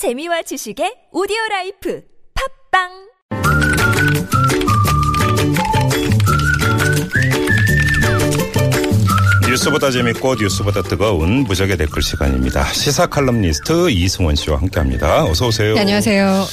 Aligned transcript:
재미와 0.00 0.40
지식의 0.40 1.12
오디오 1.12 1.36
라이프 1.50 2.00
팟빵 2.72 2.88
뉴스보다 9.46 9.90
재밌고 9.90 10.36
뉴스보다 10.36 10.80
뜨거운 10.80 11.40
무적의 11.44 11.76
댓글 11.76 12.00
시간입니다. 12.00 12.64
시사 12.72 13.08
칼럼니스트 13.08 13.90
이승원 13.90 14.36
씨와 14.36 14.56
함께합니다. 14.60 15.24
어서 15.24 15.48
오세요. 15.48 15.74
네, 15.74 15.80
안녕하세요. 15.80 16.46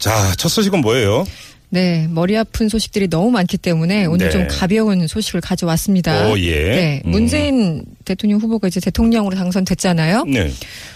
자, 0.00 0.34
첫 0.36 0.48
소식은 0.48 0.80
뭐예요? 0.80 1.26
네, 1.70 2.06
머리 2.10 2.36
아픈 2.36 2.68
소식들이 2.68 3.08
너무 3.08 3.30
많기 3.30 3.58
때문에 3.58 4.06
오늘 4.06 4.26
네. 4.26 4.32
좀 4.32 4.46
가벼운 4.48 5.06
소식을 5.06 5.40
가져왔습니다. 5.40 6.28
오, 6.30 6.38
예. 6.38 6.52
네, 6.70 7.02
음. 7.04 7.10
문재인 7.10 7.84
대통령 8.04 8.40
후보가 8.40 8.68
이제 8.68 8.80
대통령으로 8.80 9.36
당선됐잖아요. 9.36 10.24
네. 10.24 10.50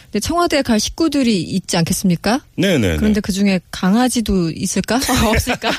근데 0.05 0.21
청와대에 0.21 0.61
갈 0.61 0.79
식구들이 0.79 1.41
있지 1.41 1.77
않겠습니까? 1.79 2.41
네네. 2.57 2.97
그런데 2.99 3.21
그 3.21 3.33
중에 3.33 3.61
강아지도 3.71 4.51
있을까? 4.51 4.97
없을까? 5.27 5.71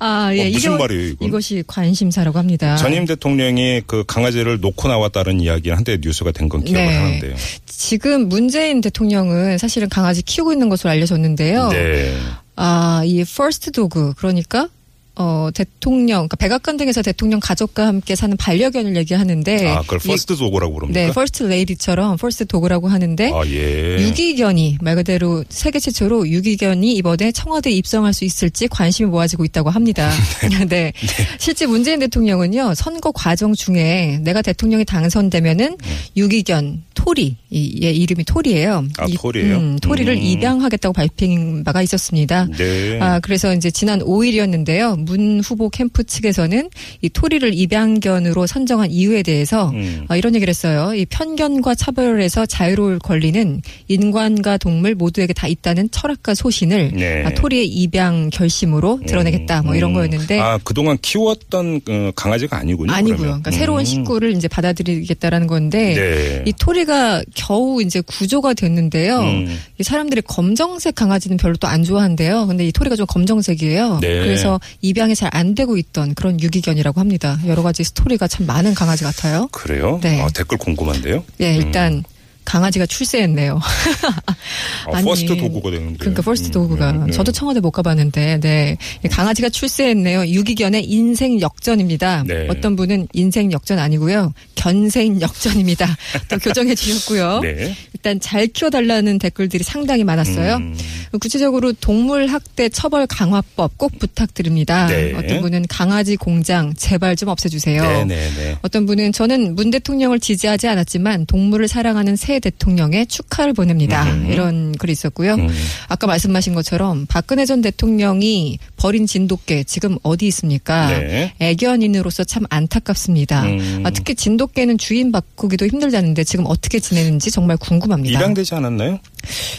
아, 0.00 0.30
예. 0.34 0.48
어, 0.48 0.50
무슨 0.50 0.76
말이에요, 0.76 1.08
이건? 1.10 1.28
이것이 1.28 1.62
관심사라고 1.68 2.38
합니다. 2.38 2.76
전임 2.76 3.06
대통령이 3.06 3.82
그 3.86 4.02
강아지를 4.06 4.58
놓고 4.60 4.88
나왔다는 4.88 5.40
이야기 5.40 5.70
한때 5.70 5.98
뉴스가 6.00 6.32
된 6.32 6.48
건 6.48 6.64
기억을 6.64 6.84
네. 6.88 6.96
하는데요. 6.96 7.36
지금 7.66 8.28
문재인 8.28 8.80
대통령은 8.80 9.56
사실은 9.58 9.88
강아지 9.88 10.22
키우고 10.22 10.52
있는 10.52 10.68
것으로 10.68 10.90
알려졌는데요. 10.90 11.68
네. 11.68 12.16
아, 12.62 13.02
이 13.06 13.24
first 13.24 13.70
dog 13.72 14.12
그러니까 14.18 14.68
어 15.16 15.48
대통령 15.52 16.28
그러니까 16.28 16.36
백악관 16.36 16.76
등에서 16.76 17.02
대통령 17.02 17.40
가족과 17.40 17.86
함께 17.86 18.14
사는 18.14 18.34
반려견을 18.36 18.96
얘기하는데 18.96 19.68
아, 19.68 19.80
그걸 19.82 19.98
이- 20.04 20.08
first 20.08 20.36
dog라고 20.36 20.74
부릅니까? 20.74 21.00
네, 21.00 21.12
퍼스트 21.12 21.42
레이디처럼 21.42 22.16
first 22.16 22.46
dog라고 22.46 22.88
하는데 22.88 23.30
아, 23.34 23.42
예. 23.46 23.98
유기견이 24.00 24.78
말 24.80 24.94
그대로 24.96 25.42
세계 25.48 25.78
최초로 25.80 26.28
유기견이 26.28 26.94
이번에 26.94 27.32
청와대에 27.32 27.72
입성할 27.72 28.14
수 28.14 28.24
있을지 28.24 28.68
관심이 28.68 29.10
모아지고 29.10 29.44
있다고 29.44 29.68
합니다. 29.70 30.10
네. 30.68 30.92
실제 31.38 31.66
문재인 31.66 31.98
대통령은요 32.00 32.74
선거 32.74 33.10
과정 33.10 33.52
중에 33.54 34.20
내가 34.22 34.42
대통령이 34.42 34.84
당선되면은 34.84 35.76
유기견 36.16 36.84
토리 36.94 37.36
이얘 37.50 37.90
이름이 37.90 38.24
토리예요. 38.24 38.84
아, 38.98 39.06
이- 39.08 39.14
토리예요? 39.14 39.56
음, 39.56 39.78
토리를 39.80 40.12
음. 40.12 40.18
입양하겠다고 40.22 40.92
발표한 40.92 41.64
바가 41.64 41.82
있었습니다. 41.82 42.46
네. 42.56 42.98
아, 43.00 43.18
그래서 43.20 43.52
이제 43.54 43.70
지난 43.70 43.98
5일이었는데요. 44.00 44.98
문 45.04 45.40
후보 45.40 45.68
캠프 45.68 46.04
측에서는 46.04 46.70
이 47.02 47.08
토리를 47.08 47.52
입양견으로 47.52 48.46
선정한 48.46 48.90
이유에 48.92 49.22
대해서 49.22 49.70
음. 49.70 50.04
아, 50.08 50.16
이런 50.16 50.34
얘기를 50.36 50.50
했어요. 50.50 50.94
이 50.94 51.04
편견과 51.06 51.74
차별에서 51.74 52.46
자유로울 52.46 52.98
권리는 53.00 53.60
인간과 53.88 54.56
동물 54.56 54.94
모두에게 54.94 55.32
다 55.32 55.48
있다는 55.48 55.90
철학과 55.90 56.34
소신을 56.34 56.92
네. 56.94 57.24
아, 57.24 57.30
토리의 57.34 57.66
입양 57.66 58.30
결심으로 58.30 59.00
드러내겠다. 59.06 59.62
뭐 59.62 59.74
이런 59.74 59.90
음. 59.90 59.94
거였는데 59.94 60.38
아, 60.38 60.58
그동안 60.62 60.96
키웠던 61.02 61.80
어, 61.88 62.10
강아지가 62.14 62.58
아니군요. 62.58 62.92
아니고요. 62.92 63.16
그러면. 63.16 63.42
그러니까 63.42 63.50
새로운 63.50 63.80
음. 63.80 63.84
식구를 63.84 64.32
이제 64.36 64.46
받아들이겠다라는 64.46 65.46
건데 65.48 65.94
네. 65.94 66.44
이 66.46 66.52
토리가 66.58 67.22
겨우 67.40 67.80
이제 67.82 68.00
구조가 68.02 68.52
됐는데요. 68.54 69.18
음. 69.20 69.58
이 69.78 69.82
사람들이 69.82 70.20
검정색 70.22 70.94
강아지는 70.94 71.36
별로 71.38 71.56
또 71.56 71.66
안 71.70 71.84
좋아한대요. 71.84 72.46
근데 72.48 72.66
이 72.66 72.72
토리가 72.72 72.96
좀 72.96 73.06
검정색이에요. 73.06 73.98
네. 74.02 74.08
그래서 74.20 74.60
입양이 74.82 75.14
잘 75.14 75.30
안 75.32 75.54
되고 75.54 75.76
있던 75.76 76.14
그런 76.14 76.40
유기견이라고 76.40 76.98
합니다. 77.00 77.38
여러 77.46 77.62
가지 77.62 77.84
스토리가 77.84 78.26
참 78.28 78.46
많은 78.46 78.74
강아지 78.74 79.04
같아요. 79.04 79.48
그래요? 79.52 80.00
네. 80.02 80.20
아, 80.20 80.28
댓글 80.34 80.58
궁금한데요. 80.58 81.22
예, 81.40 81.54
일단 81.56 82.02
강아지가 82.50 82.84
출세했네요. 82.84 83.60
아, 83.62 84.90
아니, 84.92 85.04
first 85.04 85.36
dog가 85.36 85.70
되는데. 85.70 85.98
그러니까 85.98 86.22
first 86.22 86.48
음, 86.48 86.52
dog가 86.52 86.92
네, 86.92 86.98
네. 87.06 87.12
저도 87.12 87.30
청와대 87.30 87.60
못 87.60 87.70
가봤는데 87.70 88.40
네이 88.42 88.76
강아지가 89.08 89.50
출세했네요. 89.50 90.26
유기견의 90.26 90.84
인생 90.84 91.40
역전입니다. 91.40 92.24
네. 92.26 92.48
어떤 92.50 92.74
분은 92.74 93.06
인생 93.12 93.52
역전 93.52 93.78
아니고요 93.78 94.32
견생 94.56 95.20
역전입니다. 95.20 95.96
또 96.28 96.38
교정해 96.42 96.74
주셨고요. 96.74 97.38
네. 97.40 97.76
일단 98.00 98.18
잘 98.18 98.46
키워달라는 98.46 99.18
댓글들이 99.18 99.62
상당히 99.62 100.04
많았어요. 100.04 100.56
음. 100.56 100.74
구체적으로 101.20 101.72
동물 101.72 102.28
학대 102.28 102.70
처벌 102.70 103.06
강화법 103.06 103.76
꼭 103.76 103.98
부탁드립니다. 103.98 104.86
네. 104.86 105.12
어떤 105.14 105.42
분은 105.42 105.66
강아지 105.68 106.16
공장 106.16 106.72
제발 106.74 107.14
좀 107.16 107.28
없애주세요. 107.28 107.82
네네네. 107.82 108.58
어떤 108.62 108.86
분은 108.86 109.12
저는 109.12 109.54
문 109.54 109.70
대통령을 109.70 110.18
지지하지 110.18 110.68
않았지만 110.68 111.26
동물을 111.26 111.68
사랑하는 111.68 112.16
새 112.16 112.38
대통령에 112.40 113.04
축하를 113.04 113.52
보냅니다. 113.52 114.04
음. 114.04 114.28
이런 114.30 114.72
글이 114.72 114.92
있었고요. 114.92 115.34
음. 115.34 115.48
아까 115.88 116.06
말씀하신 116.06 116.54
것처럼 116.54 117.04
박근혜 117.06 117.44
전 117.44 117.60
대통령이 117.60 118.58
버린 118.76 119.06
진돗개 119.06 119.64
지금 119.64 119.98
어디 120.02 120.26
있습니까? 120.28 120.88
네. 120.88 121.34
애견인으로서 121.40 122.24
참 122.24 122.44
안타깝습니다. 122.48 123.42
음. 123.42 123.82
아, 123.84 123.90
특히 123.90 124.14
진돗개는 124.14 124.78
주인 124.78 125.12
바꾸기도 125.12 125.66
힘들다는데 125.66 126.24
지금 126.24 126.46
어떻게 126.46 126.78
지내는지 126.78 127.30
정말 127.30 127.58
궁금 127.58 127.89
합니다. 127.92 128.18
입양되지 128.18 128.54
않았나요? 128.54 128.98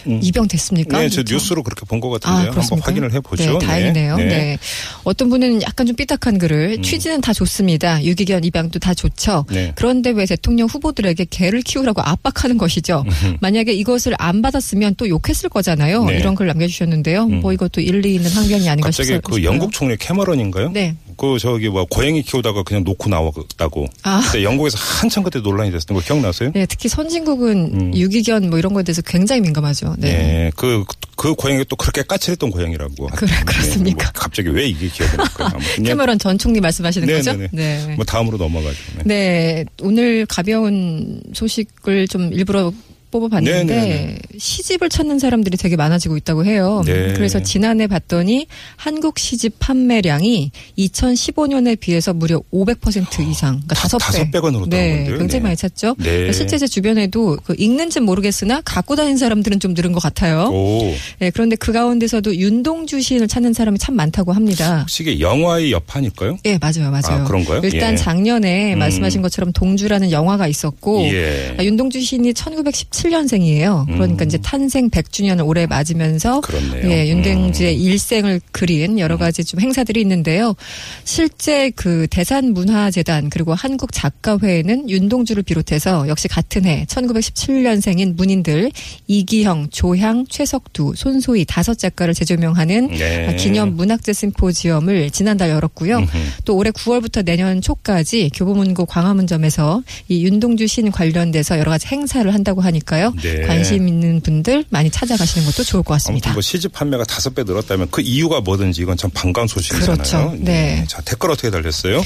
음. 0.07 0.19
입양 0.23 0.47
됐습니까? 0.47 0.99
네, 0.99 1.09
저? 1.09 1.23
뉴스로 1.23 1.63
그렇게 1.63 1.85
본것 1.85 2.09
아, 2.11 2.13
같은데요. 2.13 2.37
한번 2.37 2.53
그렇습니까? 2.53 2.87
확인을 2.87 3.13
해보죠. 3.13 3.57
네, 3.59 3.65
다행이네요. 3.65 4.17
네. 4.17 4.25
네. 4.25 4.57
어떤 5.03 5.29
분은 5.29 5.61
약간 5.61 5.85
좀 5.85 5.95
삐딱한 5.95 6.37
글을 6.37 6.77
음. 6.79 6.83
취지는 6.83 7.21
다 7.21 7.33
좋습니다. 7.33 8.03
유기견 8.03 8.43
입양도 8.43 8.79
다 8.79 8.93
좋죠. 8.93 9.45
네. 9.49 9.71
그런데 9.75 10.11
왜 10.11 10.25
대통령 10.25 10.67
후보들에게 10.67 11.25
개를 11.29 11.61
키우라고 11.61 12.01
압박하는 12.01 12.57
것이죠. 12.57 13.05
만약에 13.39 13.73
이것을 13.73 14.15
안 14.17 14.41
받았으면 14.41 14.95
또 14.95 15.07
욕했을 15.07 15.49
거잖아요. 15.49 16.05
네. 16.05 16.17
이런 16.19 16.35
글 16.35 16.47
남겨주셨는데요. 16.47 17.23
음. 17.25 17.39
뭐 17.41 17.53
이것도 17.53 17.81
일리 17.81 18.15
있는 18.15 18.29
항변이 18.31 18.69
아닌가 18.69 18.87
갑자기 18.87 19.07
싶어요. 19.09 19.21
그 19.21 19.43
영국 19.43 19.71
총리 19.71 19.95
캐머런인가요? 19.97 20.71
네. 20.71 20.95
그 21.21 21.37
저기 21.37 21.69
뭐 21.69 21.85
고양이 21.85 22.23
키우다가 22.23 22.63
그냥 22.63 22.83
놓고 22.83 23.07
나왔다고. 23.07 23.85
아. 24.01 24.21
그때 24.25 24.43
영국에서 24.43 24.79
한참 24.79 25.21
그때 25.21 25.39
논란이 25.39 25.69
됐었던 25.69 25.95
거 25.95 26.01
기억나세요? 26.01 26.51
네, 26.51 26.65
특히 26.65 26.89
선진국은 26.89 27.79
음. 27.79 27.95
유기견 27.95 28.49
뭐 28.49 28.57
이런 28.57 28.73
거에 28.73 28.81
대해서 28.81 29.03
굉장히 29.03 29.41
민감하죠. 29.41 29.97
네. 29.99 30.17
네. 30.17 30.51
그, 30.55 30.83
그 31.15 31.35
고양이가 31.35 31.65
또 31.69 31.75
그렇게 31.75 32.01
까칠했던 32.01 32.49
고양이라고. 32.49 33.05
그래. 33.15 33.31
그렇습니까? 33.45 34.05
뭐 34.05 34.11
갑자기 34.15 34.49
왜 34.49 34.65
이게 34.65 34.87
기억이 34.87 35.15
날까요? 35.15 35.51
캐머런 35.85 36.17
전 36.17 36.39
총리 36.39 36.59
말씀하시는 36.59 37.07
네, 37.07 37.13
거죠? 37.13 37.33
네, 37.33 37.49
네. 37.51 37.93
뭐 37.95 38.03
다음으로 38.03 38.39
넘어가죠. 38.39 38.77
네. 38.95 39.03
네, 39.05 39.65
오늘 39.83 40.25
가벼운 40.25 41.21
소식을 41.35 42.07
좀 42.07 42.33
일부러 42.33 42.73
뽑아봤는데 43.11 43.63
네네네. 43.75 44.17
시집을 44.37 44.89
찾는 44.89 45.19
사람들이 45.19 45.57
되게 45.57 45.75
많아지고 45.75 46.17
있다고 46.17 46.45
해요. 46.45 46.81
네. 46.85 47.13
그래서 47.13 47.41
지난해 47.43 47.87
봤더니 47.87 48.47
한국 48.77 49.19
시집 49.19 49.59
판매량이 49.59 50.51
2015년에 50.77 51.79
비해서 51.79 52.13
무려 52.13 52.41
500% 52.53 53.27
이상, 53.29 53.55
그러니까 53.55 53.75
다- 53.75 53.81
다섯 53.83 53.97
배. 53.97 54.05
다섯 54.05 54.31
배가 54.31 54.49
늘었다는 54.51 54.69
네, 54.69 54.95
건데요. 54.97 55.17
굉장히 55.17 55.39
네. 55.39 55.43
많이 55.43 55.55
찾죠. 55.55 55.95
네. 55.99 56.31
실제 56.31 56.57
제 56.57 56.67
주변에도 56.67 57.37
그 57.43 57.55
읽는지 57.57 57.99
는 57.99 58.05
모르겠으나 58.05 58.61
갖고 58.61 58.95
다니는 58.95 59.17
사람들은 59.17 59.59
좀 59.59 59.73
늘은 59.73 59.91
것 59.91 60.01
같아요. 60.01 60.49
오. 60.51 60.93
네, 61.19 61.29
그런데 61.31 61.55
그 61.57 61.71
가운데서도 61.73 62.35
윤동주 62.37 63.01
시인을 63.01 63.27
찾는 63.27 63.51
사람이 63.53 63.77
참 63.79 63.95
많다고 63.95 64.31
합니다. 64.31 64.79
혹시 64.81 65.03
이게 65.03 65.19
영화의 65.19 65.71
여파일까요? 65.73 66.37
예, 66.45 66.57
맞아요, 66.57 66.89
맞아요. 66.89 67.21
아, 67.21 67.23
그런가요? 67.25 67.59
일단 67.63 67.93
예. 67.93 67.97
작년에 67.97 68.73
음. 68.75 68.79
말씀하신 68.79 69.21
것처럼 69.21 69.51
동주라는 69.51 70.11
영화가 70.11 70.47
있었고 70.47 71.01
예. 71.11 71.55
아, 71.59 71.63
윤동주 71.63 71.99
시인이 72.01 72.33
1917 72.33 73.00
년생이에요. 73.09 73.85
그러니까 73.87 74.25
음. 74.25 74.27
이제 74.27 74.37
탄생 74.37 74.89
100주년을 74.89 75.45
올해 75.45 75.65
맞으면서 75.65 76.41
그렇네요. 76.41 76.89
예, 76.89 77.09
윤동주의 77.09 77.75
음. 77.75 77.81
일생을 77.81 78.41
그린 78.51 78.99
여러 78.99 79.17
가지 79.17 79.43
좀 79.43 79.59
행사들이 79.59 80.01
있는데요. 80.01 80.55
실제 81.03 81.69
그 81.71 82.07
대산문화재단 82.09 83.29
그리고 83.29 83.53
한국 83.53 83.91
작가회에는 83.91 84.89
윤동주를 84.89 85.43
비롯해서 85.43 86.07
역시 86.07 86.27
같은 86.27 86.65
해 86.65 86.85
1917년생인 86.87 88.15
문인들 88.15 88.71
이기형, 89.07 89.69
조향, 89.71 90.25
최석두, 90.27 90.93
손소희 90.95 91.45
다섯 91.45 91.77
작가를 91.77 92.13
재조명하는 92.13 92.87
네. 92.87 93.27
아, 93.27 93.35
기념 93.35 93.75
문학재 93.75 94.13
심포지엄을 94.13 95.11
지난달 95.11 95.49
열었고요. 95.49 95.97
음흠. 95.97 96.17
또 96.45 96.55
올해 96.55 96.71
9월부터 96.71 97.23
내년 97.23 97.61
초까지 97.61 98.31
교보문고 98.35 98.85
광화문점에서 98.85 99.83
이 100.07 100.25
윤동주 100.25 100.67
시인 100.67 100.91
관련돼서 100.91 101.57
여러 101.59 101.71
가지 101.71 101.87
행사를 101.87 102.31
한다고 102.33 102.61
하니까 102.61 102.90
요. 102.99 103.13
네. 103.21 103.41
관심 103.41 103.87
있는 103.87 104.19
분들 104.21 104.65
많이 104.69 104.89
찾아가시는 104.89 105.45
것도 105.45 105.63
좋을 105.63 105.83
것 105.83 105.93
같습니다. 105.93 106.33
뭐 106.33 106.41
시집 106.41 106.73
판매가 106.73 107.03
다섯 107.05 107.33
배 107.35 107.43
늘었다면 107.43 107.87
그 107.91 108.01
이유가 108.01 108.41
뭐든지 108.41 108.81
이건 108.81 108.97
참 108.97 109.09
반가운 109.13 109.47
소식이잖아요. 109.47 109.95
그렇죠. 109.95 110.35
네. 110.39 110.83
자 110.87 111.01
댓글 111.01 111.31
어떻게 111.31 111.49
달렸어요? 111.49 111.99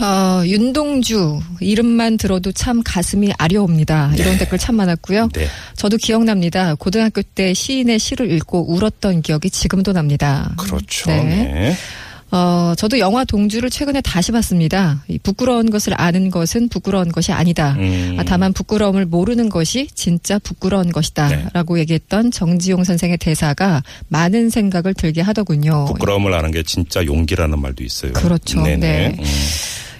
어, 0.00 0.42
윤동주 0.44 1.40
이름만 1.60 2.16
들어도 2.16 2.52
참 2.52 2.82
가슴이 2.82 3.32
아려옵니다. 3.38 4.12
이런 4.16 4.38
댓글 4.38 4.58
참 4.58 4.76
많았고요. 4.76 5.28
네. 5.32 5.48
저도 5.76 5.96
기억납니다. 5.96 6.74
고등학교 6.74 7.22
때 7.22 7.54
시인의 7.54 7.98
시를 7.98 8.30
읽고 8.32 8.72
울었던 8.72 9.22
기억이 9.22 9.50
지금도 9.50 9.92
납니다. 9.92 10.52
그렇죠. 10.58 11.10
네. 11.10 11.76
네. 12.30 12.36
어, 12.36 12.74
저도 12.76 12.98
영화 12.98 13.24
동주를 13.24 13.70
최근에 13.70 14.00
다시 14.00 14.32
봤습니다. 14.32 15.02
이 15.08 15.18
부끄러운 15.18 15.70
것을 15.70 15.94
아는 16.00 16.30
것은 16.30 16.68
부끄러운 16.68 17.10
것이 17.10 17.32
아니다. 17.32 17.74
음. 17.78 18.16
아, 18.18 18.24
다만 18.24 18.52
부끄러움을 18.52 19.06
모르는 19.06 19.48
것이 19.48 19.88
진짜 19.94 20.38
부끄러운 20.38 20.92
것이다. 20.92 21.28
네. 21.28 21.46
라고 21.52 21.78
얘기했던 21.78 22.30
정지용 22.30 22.84
선생의 22.84 23.18
대사가 23.18 23.82
많은 24.08 24.50
생각을 24.50 24.94
들게 24.94 25.20
하더군요. 25.20 25.86
부끄러움을 25.86 26.34
아는 26.34 26.50
게 26.50 26.62
진짜 26.62 27.04
용기라는 27.04 27.60
말도 27.60 27.82
있어요. 27.84 28.12
그렇죠. 28.12 28.62
네네. 28.62 28.76
네. 28.76 29.16
음. 29.18 29.24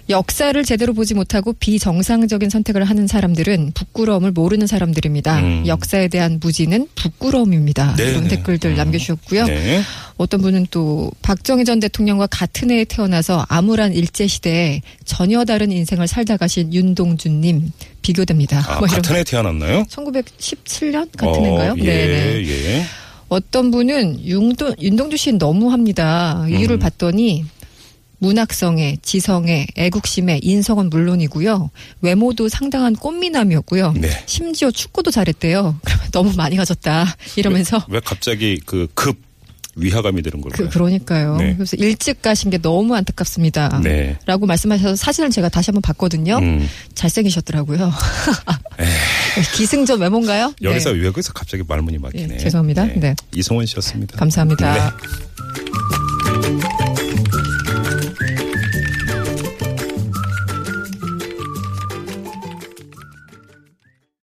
역사를 0.08 0.64
제대로 0.64 0.94
보지 0.94 1.14
못하고 1.14 1.52
비정상적인 1.52 2.48
선택을 2.48 2.84
하는 2.84 3.06
사람들은 3.06 3.72
부끄러움을 3.74 4.32
모르는 4.32 4.66
사람들입니다. 4.66 5.38
음. 5.40 5.66
역사에 5.66 6.08
대한 6.08 6.38
무지는 6.40 6.88
부끄러움입니다. 6.94 7.94
네네. 7.96 8.10
이런 8.10 8.28
댓글들 8.28 8.70
음. 8.70 8.76
남겨주셨고요. 8.76 9.44
네. 9.46 9.82
어떤 10.16 10.40
분은 10.40 10.68
또 10.70 11.10
박정희 11.22 11.64
전 11.64 11.78
대통령과 11.78 12.26
같은 12.26 12.70
해에 12.70 12.84
태어나서 12.84 13.44
암울한 13.48 13.92
일제 13.92 14.26
시대에 14.26 14.80
전혀 15.04 15.44
다른 15.44 15.70
인생을 15.70 16.08
살다 16.08 16.38
가신 16.38 16.72
윤동준님 16.72 17.70
비교됩니다. 18.00 18.64
아, 18.66 18.78
뭐 18.78 18.88
같은 18.88 19.14
해 19.14 19.24
태어났나요? 19.24 19.82
1917년 19.84 21.10
같은 21.16 21.28
어, 21.28 21.44
해인가요? 21.44 21.74
예, 21.78 21.84
네네. 21.84 22.48
예. 22.48 22.84
어떤 23.28 23.70
분은 23.70 24.24
윤도, 24.24 24.76
윤동주 24.80 25.18
씨 25.18 25.32
너무합니다. 25.32 26.46
이유를 26.48 26.76
음. 26.76 26.78
봤더니 26.78 27.44
문학성에, 28.18 28.98
지성에, 29.02 29.66
애국심에, 29.76 30.40
인성은 30.42 30.90
물론이고요. 30.90 31.70
외모도 32.00 32.48
상당한 32.48 32.94
꽃미남이었고요. 32.96 33.92
네. 33.92 34.10
심지어 34.26 34.70
축구도 34.70 35.10
잘했대요. 35.10 35.80
너무 36.12 36.32
많이 36.36 36.56
가졌다. 36.56 37.06
이러면서 37.36 37.84
왜 37.88 38.00
갑자기 38.00 38.58
그 38.64 38.86
급 38.94 39.28
위화감이 39.78 40.22
드는 40.22 40.40
걸까요? 40.40 40.68
그, 40.68 40.74
그러니까요. 40.74 41.36
네. 41.36 41.54
그래서 41.54 41.76
일찍 41.76 42.20
가신 42.20 42.50
게 42.50 42.58
너무 42.58 42.94
안타깝습니다. 42.96 43.80
네. 43.82 44.18
라고 44.26 44.46
말씀하셔서 44.46 44.96
사진을 44.96 45.30
제가 45.30 45.48
다시 45.48 45.70
한번 45.70 45.82
봤거든요. 45.82 46.38
음. 46.38 46.68
잘생기셨더라고요. 46.94 47.92
기승전 49.54 50.00
외모인가요? 50.00 50.52
여기서 50.62 50.92
네. 50.92 51.04
여기서 51.04 51.32
갑자기 51.32 51.62
말문이 51.66 51.98
막히네. 51.98 52.34
예, 52.34 52.38
죄송합니다. 52.38 52.86
네. 52.86 53.14
이송원 53.34 53.66
씨였습니다. 53.66 54.16
감사합니다. 54.18 54.74
네. 54.74 54.80